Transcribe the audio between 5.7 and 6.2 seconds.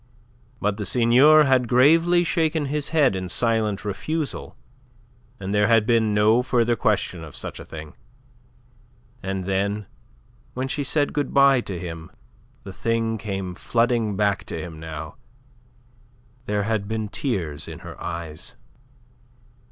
been